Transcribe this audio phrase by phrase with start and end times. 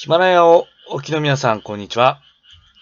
[0.00, 2.22] ヒマラヤをお聞きの皆さん、こんにちは。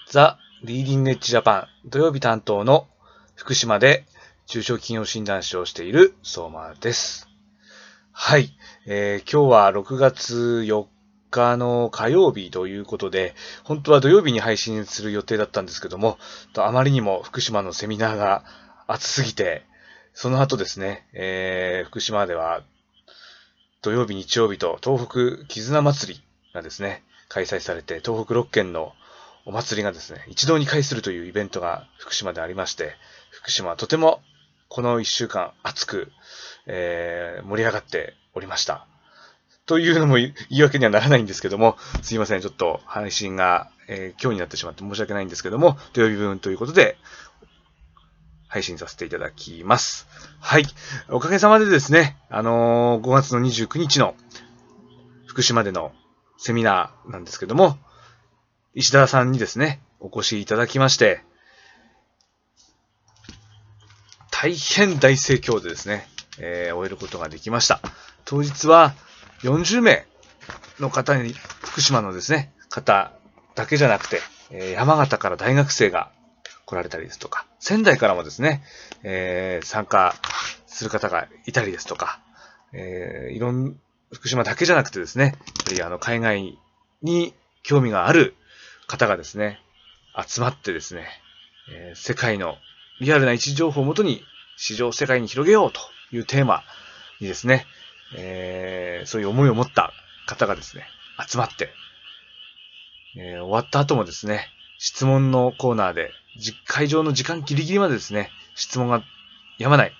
[0.06, 2.86] ザ・リーディングエッジジャパン土曜日担当の
[3.34, 4.06] 福島で
[4.46, 7.28] 中小企業診断士をしている相馬です。
[8.12, 8.56] はい、
[8.86, 10.86] えー、今日は6月4
[11.32, 16.18] 日の火曜日ということで、本当は土曜日に配信する予定だったんですけども、
[16.56, 18.44] あまりにも福島のセミナーが
[18.86, 19.64] 暑すぎて、
[20.14, 22.62] その後ですね、えー、福島では
[23.82, 26.22] 土曜日、日曜日と東北絆祭り
[26.54, 28.94] がですね、開催されて、東北6県の
[29.44, 32.94] お祭りがですね、一堂に会するというイベントが福島でありまして、
[33.30, 34.20] 福島はとても
[34.68, 36.10] この1週間熱く、
[36.66, 38.86] えー、盛り上がっておりました。
[39.66, 46.96] というのも言い訳にはならないんですけども、すいません、ちょっと配信が、えー、今日になってしまって申し訳ないんですけども、土曜日分ということで、
[48.48, 50.08] 配信させていただきます。
[50.40, 50.64] はい。
[51.10, 54.14] おかげさまでですね、あのー、5月の29日の
[55.26, 55.92] 福島での
[56.38, 57.76] セミナーなんですけども、
[58.72, 61.22] 石田さんにですね、お越しいただきまして、
[64.30, 66.06] 大変大盛況でですね、
[66.38, 67.80] えー、終えることができました。
[68.24, 68.94] 当日は
[69.42, 70.06] 40名
[70.78, 73.12] の方に、福島のですね、方
[73.56, 76.12] だけじゃなくて、え、山形から大学生が
[76.66, 78.62] 来られたりですとか、仙台からもですね、
[79.02, 80.14] えー、参加
[80.66, 82.20] する方がいたりですとか、
[82.72, 83.76] えー、いろん、
[84.12, 85.34] 福島だけじゃなくてですね、やっ
[85.66, 86.58] ぱりあの、海外
[87.02, 88.34] に興味がある
[88.86, 89.60] 方がですね、
[90.26, 91.06] 集まってですね、
[91.70, 92.56] えー、世界の
[93.00, 94.22] リアルな位置情報をもとに
[94.56, 96.62] 市場を世界に広げようというテーマ
[97.20, 97.66] にですね、
[98.16, 99.92] えー、そういう思いを持った
[100.26, 100.86] 方がですね、
[101.28, 101.70] 集まって、
[103.16, 104.48] えー、終わった後もですね、
[104.78, 106.10] 質問のコーナーで、
[106.64, 109.02] 会場の時間ギリギリまでですね、質問が
[109.58, 109.92] やまない。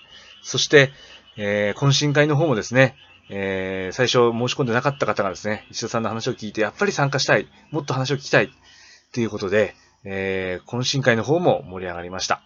[0.42, 0.92] そして、
[1.36, 2.96] えー、懇親会の方もですね、
[3.30, 8.50] えー、最初申し込んでなかった方がですね、石田さんの話を聞いて、やっぱり参加したい、もっと話を聞きたい、
[9.12, 12.42] ということで、えー、懇親会の方も盛り上がりました。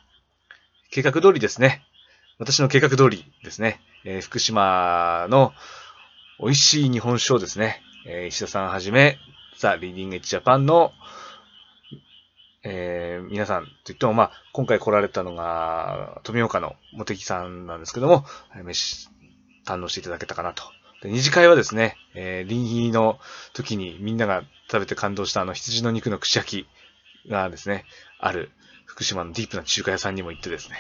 [0.90, 1.82] 計画通りですね。
[2.38, 3.80] 私の計画通りですね。
[4.04, 5.52] えー、福島の
[6.40, 9.18] 美味しい日本酒をですね、えー、石田さんはじめ、
[9.58, 10.92] ザ・リーディングエッジジャパンの、
[12.64, 18.24] えー、皆さんといっても、まあ、今回来られたのが、富岡の茂木さんなんですけども、
[19.64, 20.64] 堪能していただけたかなと。
[21.02, 23.18] で二次会はですね、えー、臨の
[23.54, 27.84] 時にみんなが食べて感動したあの羊の肉の串焼きがですね、
[28.18, 28.50] ある
[28.86, 30.76] 福島のディープな中華屋さんにも行ってですね、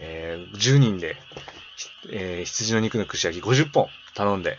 [0.00, 1.16] えー、10人で、
[2.10, 4.58] えー、羊の肉の串焼き50本頼んで、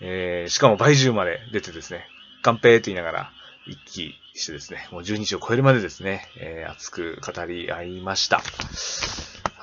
[0.00, 2.06] えー、しかも倍重まで出てですね、
[2.42, 3.30] 乾杯と言いながら
[3.66, 8.42] 一気してですね、もう12日を超えるまでですね、えー、熱く語り合いました。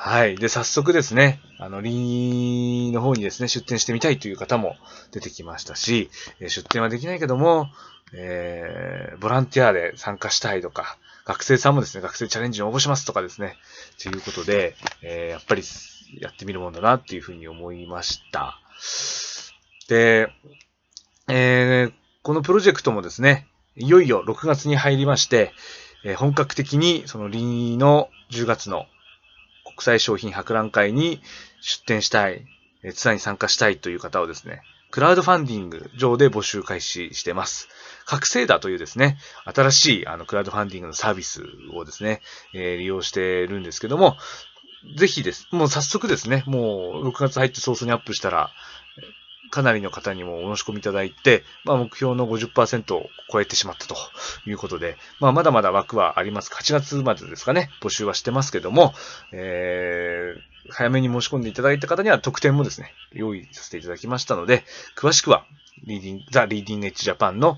[0.04, 0.36] はい。
[0.36, 4.76] で、早速ですね、あの、リーの方にですね、出店してみたいという方も
[5.12, 7.68] 出てきましたし、出店はできないけども、
[8.12, 13.58] えー、ボランティアで参加したいとか、学生さんもですね、学生チャレンジに応募しますとかですね、
[14.02, 15.62] ということで、えー、やっぱり
[16.20, 18.60] やってみるもんだなっていうふうに思いました。
[19.88, 20.34] で、
[21.28, 23.46] えー、このプロジェクトもですね、
[23.76, 25.54] いよいよ6月に入りまして、
[26.04, 28.88] えー、本格的にそのリーの10月の
[29.82, 31.22] 国際商品博覧会に
[31.60, 32.46] 出展したい、
[32.94, 34.62] ツアーに参加したいという方をですね、
[34.92, 37.68] クラウドファンディング上で募集開始してます。
[38.06, 41.42] 覚醒だというですね、新しいあのクラウドファンディングのサービス
[41.74, 42.22] をですね、
[42.54, 44.18] えー、利用してるんですけども、
[44.98, 45.48] ぜひです。
[45.52, 48.52] もう早速ですね、もう6月入って早々にアップしたら、
[49.52, 53.96] かなりの方にもお申し込みいただいて、まあ、目標の50%を超えてしまったと
[54.46, 56.52] いうことで、まあ、まだまだ枠はあります。
[56.52, 58.94] 8月までですかね、募集はしてますけども、
[59.34, 64.64] えー、早めに申し込んでいただいた方には特典もですね、用意させていただきましたので、
[64.96, 65.46] 詳しくは、
[65.84, 67.58] リーディング、ザ・リーディングエッジジャパンの、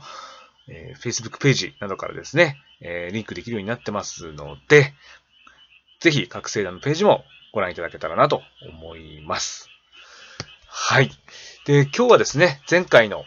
[0.68, 4.94] えー、Facebook ページなどからですね、えー、リンクできるようになってますので、
[6.00, 7.24] ぜひ、覚醒団のページも
[7.54, 9.73] ご覧いただけたらなと思います。
[10.76, 11.12] はい。
[11.68, 13.26] で、今日はですね、前回の、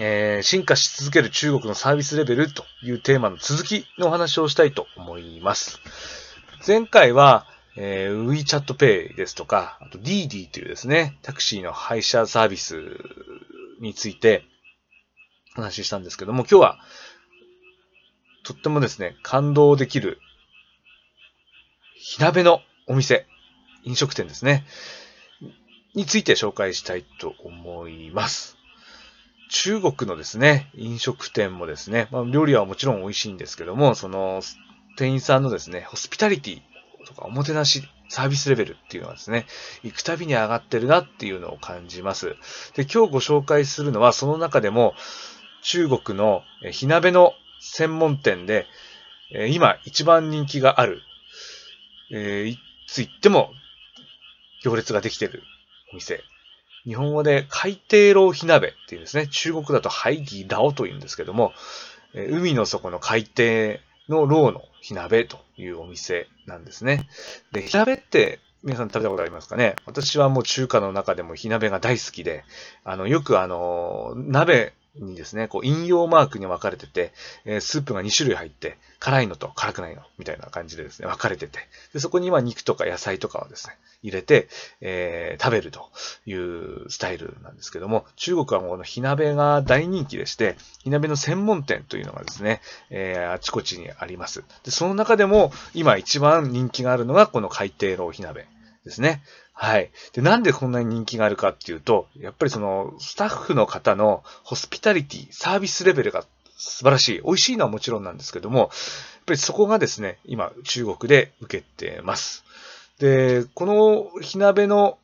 [0.00, 5.78] えー、進化し続ける中国のサービスレベルというテーマの続きのお話をしたいと思います。
[6.66, 7.46] 前回は、
[7.76, 12.82] えー、WeChat Pay ですとか、あと DiDi というですね、タクシーの配車サービス
[13.82, 14.42] について
[15.58, 16.78] お話ししたんですけども、今日は
[18.42, 20.18] とってもですね、感動できる
[21.94, 23.26] 火鍋のお店、
[23.84, 24.64] 飲食店ですね。
[25.96, 28.58] について紹介したいと思います。
[29.48, 34.42] 中国のですね、飲食店もですね、まあ、料理はもちろん美味しいんですけども、その
[34.98, 36.60] 店員さんのですね、ホスピタリティ
[37.06, 39.46] とかおもてなしサービスレベルっていうのはですね、
[39.82, 42.36] 行くたびに上がってるなっていうのを感じます。
[42.74, 44.94] で、今日ご紹介するのはその中でも、
[45.62, 48.66] 中国の火鍋の専門店で、
[49.48, 51.00] 今一番人気がある、
[52.12, 53.50] えー、いつ行っても
[54.62, 55.42] 行列ができてる
[55.96, 56.20] 店。
[56.84, 59.26] 日本語で海底牢火鍋っていうんですね。
[59.26, 61.52] 中国だとハイギラオというんですけども、
[62.14, 67.08] 海の底の海底の牢の火鍋というお店なんですね。
[67.52, 69.74] で、火鍋って皆さん食べたことありますかね？
[69.84, 72.44] 私はもう中華の中でも火鍋が大好きで、
[72.84, 77.12] あの、よくあの、鍋にですね、こう、引用マークに分かれてて、
[77.44, 81.58] え、スープが2種類入って、辛いのと辛くないの、みたいな感じでですね、分かれてて、
[81.92, 84.48] で、そこには肉とか野菜とかをですね、入れて、
[84.80, 85.90] えー、食べると
[86.26, 92.60] いうスタイルなんですけども、中国はもうこの火鍋が大人気でして、火鍋の専門店というのがですね、
[92.90, 94.44] えー、あちこちにあります。
[94.64, 98.46] で、その中でも、今一番人気があるのが、この海底牢火鍋
[98.84, 99.22] ですね。
[99.58, 99.90] はい。
[100.12, 106.24] で、なんでこんなに人気があるかっていうと、やっぱりその、スタッフの方のホスピタリティ、サービスレベルが
[106.58, 107.22] 素晴らしい。
[107.22, 108.68] 美味しいのはもちろんなんですけども、やっ
[109.24, 112.44] ぱりそこがですね、今、中国で受けてます。
[112.98, 114.98] で、この火鍋の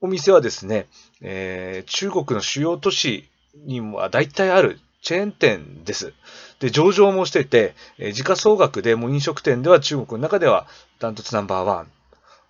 [0.00, 0.86] お店はですね、
[1.20, 6.14] えー、中国の主要都市にも大体あるチェーン店です。
[6.60, 10.66] で、上場もしてて、えー、時価総額でも飲食店では中国の中では
[11.00, 11.92] ダントツナンバーワン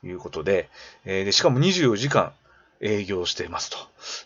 [0.04, 0.68] いうことで、
[1.04, 2.32] えー、でしかも24時間
[2.80, 3.76] 営業していますと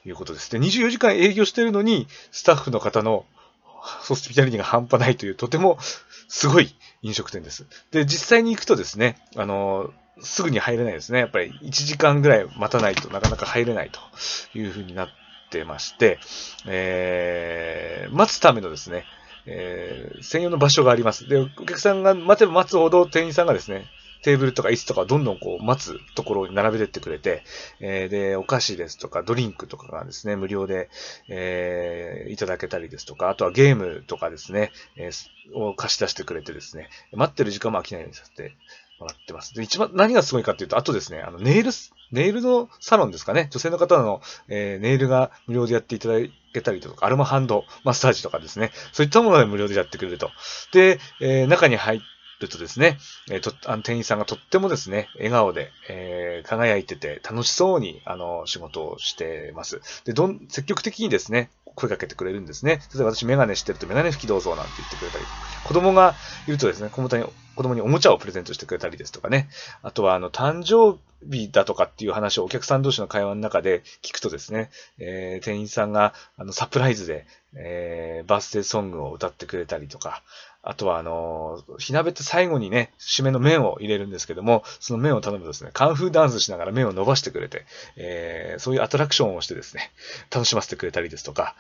[0.06, 0.50] いうことです。
[0.50, 3.24] で、24時間営業しているのに、スタッフの方の
[3.64, 5.78] ホスピタリティが半端ないという、とても
[6.28, 7.66] すごい飲食店です。
[7.90, 11.20] で、実際に行くとですね、あの、すぐに入れないですね。
[11.20, 14.00] やっぱり1時間ぐらい待たないとなかなか入れないと
[14.56, 15.08] いうふうになっ
[15.50, 16.18] てまして、
[16.66, 19.04] えー、待つためのですね、
[19.46, 21.28] えー、専用の場所があります。
[21.28, 23.86] で、お客さんが待てば待つほど店員さんがですね、
[24.22, 27.42] テーブルとか椅子とかどんどんこう待つところに並べてってくれて、
[27.80, 30.88] えー、で、お菓子ですとかドリンクとかがですね、無料で、
[31.28, 35.12] えー、いただけたりですとか、あとはゲームとかですね、えー、
[35.54, 38.56] を貸し出してくれてですね、待ってる時間も飽きないようにさせて
[39.02, 39.54] もらってます。
[39.54, 41.70] で、一番何がすごいかっていうと、あとですね、あの、ネイル、
[42.12, 43.48] ネイルのサロンですかね。
[43.50, 46.14] 女性の方の、えー、ネイルが無料でやっていただ
[46.54, 48.70] けたりとか、アロマハンドマッサージとかですね。
[48.92, 50.30] そういったもので無料でやってくれると。
[50.72, 52.00] で、えー、中に入っ
[52.42, 52.98] るとですね、
[53.30, 59.80] えー、とあの店員さんがとってもですね、笑顔で、えー、輝いてて楽しそうにあの仕事をしてます。
[60.04, 62.80] で、どん、積極的にですね、声かけてくれるんですね。
[62.94, 65.24] 例えば私メガネしてるとメガネ拭きどうぞなんて言ってくれたり、
[65.64, 66.14] 子供が
[66.46, 67.24] いるとですね、子供に
[67.54, 69.48] 子供におもちゃをプレゼントしてくれたりですとかね。
[69.82, 70.98] あとは、あの、誕生
[71.30, 80.22] 日だとかっていう話をお客さん同士の会話の中で聞くとですね、えー、店員さんが、あの、サプライズで、えー、バースデーソングを歌ってくれたりとか、
[80.62, 87.64] あとは、あの、火鍋って最後にね、締めの麺を入れるんですけども、その麺を頼むとですね、カンフーダンスしながら麺を伸ばしてくれて、
[87.96, 89.90] えー、そういうアトラクションをしてですね、
[90.30, 91.56] 楽しませてくれたりですとか、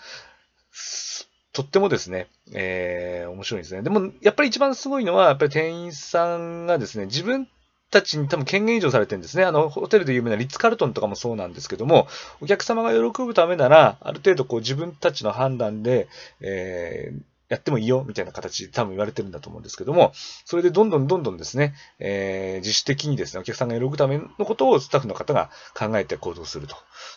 [1.52, 3.82] とってもですね、えー、面白いですね。
[3.82, 7.48] でも、やっぱり一番すごいのは、やっぱり店員さんがですね、自分
[7.90, 9.44] たちに多分権限移譲されてるんですね。
[9.44, 12.08] あの、ホテルで有名なリッツ・カルトンとかもそうなんですけども、
[12.40, 16.08] お客様が喜ぶためなら、ある程度こう自分たちの判断で、
[16.40, 17.20] えー、
[17.52, 20.12] やってもいいよ、みたいな形で多分言われてるんだと思うんですけども、
[20.46, 26.76] それでどんどんどんどんですね、えー、自主的にですね、お客さんが喜ぶためのことをスタッフの方が考えて行動すると。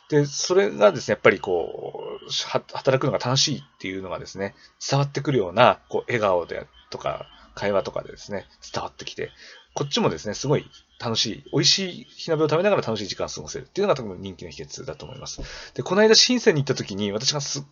[0.10, 2.30] で、それがですね、やっぱりこう、
[2.74, 4.56] 働くのが楽しいっていうのがですね、
[4.86, 9.32] 伝わってくるような、こう、笑顔でとか、会話とかでですね、伝わってきて、
[9.74, 15.42] こっちもですね、すごい楽しい、美味しい火鍋を食べながら楽しい時間を過ごせるっていうのが多分人気の秘訣だと思います。
[15.74, 17.66] で、この間深センに行った時に私がす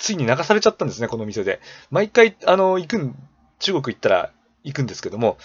[0.00, 1.60] ついに流されちゃったんですね、この店で。
[1.90, 3.14] 毎回、あの、行くん、
[3.58, 4.32] 中国行ったら
[4.64, 5.36] 行くんですけども、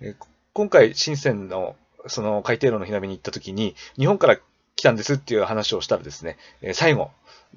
[0.00, 0.14] え
[0.54, 4.38] 今回、深センの、その海底路の火鍋に行った時に、日本から
[4.78, 7.10] 来たんですっていう話をしたらですね、え最後、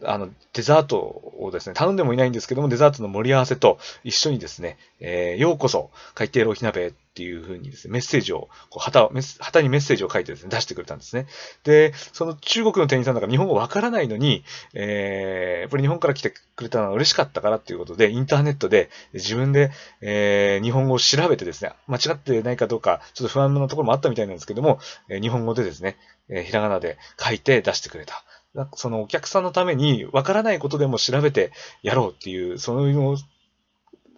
[0.03, 0.97] あの、デザート
[1.39, 11.27] をですね、頼んでもいないんですけども、デザートの盛り合わせと一緒にですね、えー、ようこそ、海底ロ火鍋っていう風にですね、メッセージを、こう旗を、旗にメッセージを書いてですね、出してくれたんですね。
[11.63, 25.97] で、その中国の店員さんだから日本語わからないのに、えー、やっぱり日本から来てくれたのは嬉しかったからっていうことで、インターネットで自分で、えー、日本語を調べてですね、間違ってないかどうか、ちょっと不安なところもあったみたいなんですけども、えー、日本語でですね、
[26.31, 28.23] え、ひらがなで書いて出してくれた。
[28.53, 31.51] なんかそのお客さんのためにわからないことでも調べて
[31.83, 33.17] やろうっていう、その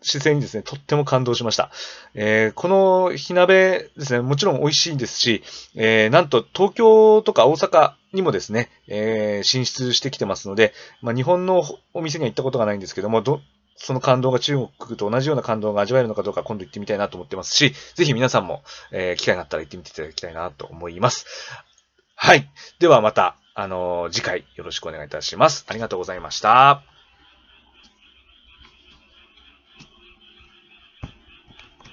[0.03, 1.71] 姿勢にですね、とっても感動しました。
[2.13, 5.43] えー、この火鍋ですね、もちろん美味しいんですし、
[5.75, 13.41] えー、なんと東京とか大阪にもですね、えー、進出してきてますので、まあ、日本のお店には行ったことがないんですけども、ど
[13.75, 21.25] その感動が中国と同じような感動が味わえるのかどうか今度行ってみたいなと思ってますし、ぜひ皆さんも、え、機会があったら行ってみていただきたいなと思います。
[22.23, 22.49] はい。
[22.79, 25.65] ではまた、あのー、次回よろしくお願いいたします。
[25.67, 26.92] ありがとうございました。